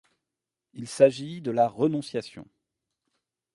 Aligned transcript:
Il 0.73 0.87
s'agit 0.87 1.41
de 1.41 1.51
la 1.51 1.67
renonciation. 1.67 2.47